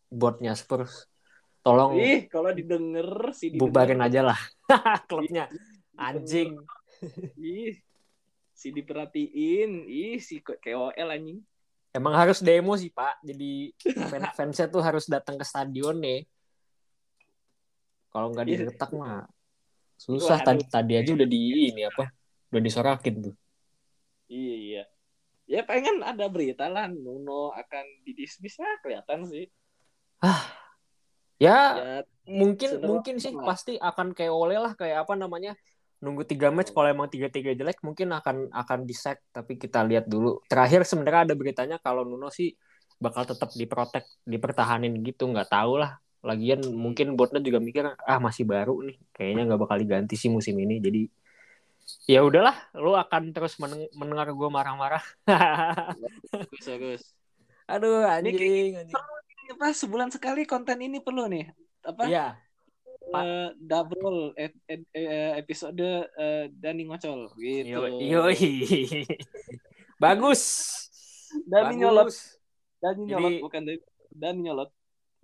botnya 0.08 0.56
Spurs, 0.56 1.04
tolong 1.60 2.00
ih 2.00 2.24
kalau 2.24 2.48
didengar 2.48 3.36
sih 3.36 3.52
bubarin 3.52 4.00
aja 4.00 4.24
lah 4.24 4.40
klubnya, 5.10 5.44
anjing. 5.92 6.56
ih 7.36 7.76
si 8.50 8.72
diperhatiin. 8.72 9.84
Ih 9.84 10.16
si 10.16 10.40
KOL 10.40 10.96
anjing. 11.12 11.44
Emang 11.92 12.16
harus 12.16 12.40
demo 12.40 12.72
sih 12.72 12.88
pak, 12.88 13.20
jadi 13.20 13.68
fan 14.08 14.24
fansnya 14.32 14.72
tuh 14.72 14.80
harus 14.80 15.04
datang 15.04 15.36
ke 15.36 15.44
stadion 15.44 16.00
nih. 16.00 16.24
Kalau 18.08 18.32
nggak 18.32 18.46
Iya. 18.46 18.52
diretak 18.64 18.90
mah 18.92 19.28
susah. 19.94 20.40
Waduh. 20.40 20.46
Tadi 20.46 20.62
tadi 20.68 20.92
aja 20.96 21.10
udah 21.12 21.28
di 21.28 21.38
ini 21.68 21.82
apa, 21.84 22.08
udah 22.50 22.62
disorakin 22.62 23.14
tuh. 23.24 23.34
iya 24.28 24.56
iya 24.60 24.82
ya 25.48 25.64
pengen 25.64 26.04
ada 26.04 26.28
berita 26.28 26.68
lah 26.68 26.84
Nuno 26.84 27.48
akan 27.48 28.04
didismiss 28.04 28.60
ya 28.60 28.68
kelihatan 28.84 29.24
sih 29.24 29.48
Ya, 31.38 31.56
ya 31.78 31.92
mungkin 32.26 32.82
mungkin 32.82 33.14
sih 33.16 33.30
lah. 33.30 33.54
pasti 33.54 33.78
akan 33.78 34.10
kayak 34.12 34.34
oleh 34.34 34.58
lah 34.58 34.74
kayak 34.74 35.06
apa 35.06 35.14
namanya 35.14 35.54
nunggu 36.02 36.26
tiga 36.26 36.50
match 36.50 36.74
kalau 36.74 36.90
emang 36.90 37.06
tiga 37.08 37.30
tiga 37.30 37.54
jelek 37.54 37.78
mungkin 37.80 38.10
akan 38.12 38.50
akan 38.50 38.84
di 38.84 38.92
sack 38.92 39.22
tapi 39.30 39.54
kita 39.54 39.86
lihat 39.86 40.10
dulu 40.10 40.42
terakhir 40.44 40.82
sebenarnya 40.84 41.30
ada 41.30 41.34
beritanya 41.38 41.76
kalau 41.80 42.02
Nuno 42.04 42.28
sih 42.28 42.52
bakal 42.98 43.22
tetap 43.24 43.54
diprotek 43.54 44.04
dipertahanin 44.26 44.98
gitu 45.00 45.30
nggak 45.30 45.48
tahu 45.48 45.78
lah 45.78 45.96
lagian 46.18 46.60
mungkin 46.74 47.14
botnya 47.14 47.38
juga 47.38 47.62
mikir 47.62 47.84
ah 47.94 48.18
masih 48.18 48.42
baru 48.44 48.82
nih. 48.82 48.96
Kayaknya 49.14 49.42
nggak 49.48 49.60
bakal 49.62 49.76
diganti 49.78 50.14
sih 50.18 50.28
musim 50.28 50.58
ini. 50.58 50.82
Jadi 50.82 51.02
ya 52.04 52.20
udahlah 52.20 52.56
lu 52.76 52.92
akan 52.92 53.32
terus 53.32 53.56
meneng- 53.56 53.88
mendengar 53.96 54.28
gue 54.28 54.48
marah-marah. 54.50 55.04
Bagus 56.32 56.66
bagus. 56.66 57.02
Aduh 57.68 58.00
Ini 58.00 58.12
anjing 58.32 58.70
anjing. 58.80 58.96
apa 59.48 59.66
sebulan 59.72 60.08
sekali 60.12 60.44
konten 60.44 60.80
ini 60.80 61.00
perlu 61.00 61.28
nih. 61.28 61.48
Apa? 61.84 62.02
Iya. 62.04 62.26
Eh, 63.08 63.48
double 63.56 64.36
ed- 64.36 64.60
ed- 64.68 64.90
eh, 64.92 65.32
episode 65.40 65.80
eh, 66.12 66.52
Dani 66.52 66.84
ngocol 66.84 67.32
gitu. 67.40 67.80
Yo 68.04 68.28
bagus. 69.96 70.42
Dani 71.48 71.72
Bagus. 71.72 71.80
nyolot. 71.80 72.08
Dani 72.78 73.00
Jadi- 73.00 73.08
nyolot 73.08 73.32
bukan 73.44 73.62
Dani 74.12 74.40
nyolot 74.44 74.70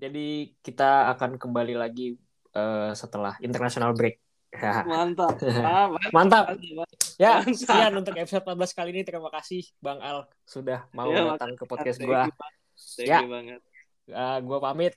Jadi 0.05 0.53
kita 0.61 1.09
akan 1.17 1.41
kembali 1.41 1.75
lagi 1.81 2.13
eh, 2.53 2.93
setelah 2.93 3.41
international 3.41 3.97
break. 3.97 4.21
mantap 4.87 5.35
ah, 5.67 5.91
Mantap. 6.15 6.55
mantap. 6.55 6.87
Ya, 7.19 7.43
Mantap. 7.43 7.59
sekian 7.59 7.93
untuk 7.99 8.15
episode 8.15 8.45
14 8.47 8.77
kali 8.77 8.91
ini. 8.95 9.03
Terima 9.03 9.27
kasih 9.33 9.65
Bang 9.81 9.99
Al 10.05 10.29
sudah 10.47 10.87
mau 10.95 11.09
Ya, 11.11 11.27
datang 11.35 11.57
ke 11.57 11.65
podcast. 11.65 11.99
Thank 11.99 13.09
Ya. 13.09 13.19
banget 13.25 13.61
Eh, 14.05 14.39
gua 14.45 14.61
pamit. 14.61 14.93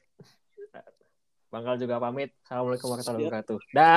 Bang 1.48 1.63
Al 1.63 1.80
juga 1.80 1.96
pamit. 1.98 2.36
Assalamualaikum 2.43 2.88
warahmatullahi 2.91 3.24
wabarakatuh. 3.32 3.58
Dah. 3.72 3.96